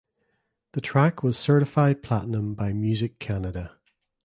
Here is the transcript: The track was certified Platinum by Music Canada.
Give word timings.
The 0.71 0.81
track 0.81 1.21
was 1.21 1.37
certified 1.37 2.01
Platinum 2.01 2.55
by 2.55 2.73
Music 2.73 3.19
Canada. 3.19 3.77